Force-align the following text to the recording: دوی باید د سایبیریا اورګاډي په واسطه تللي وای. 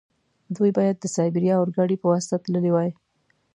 دوی 0.55 0.71
باید 0.77 0.95
د 0.99 1.05
سایبیریا 1.15 1.55
اورګاډي 1.57 1.95
په 1.99 2.07
واسطه 2.11 2.35
تللي 2.43 2.71
وای. 2.73 2.89